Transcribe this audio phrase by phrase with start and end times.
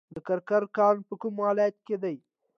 [0.13, 2.15] د کرکر کان په کوم ولایت کې دی؟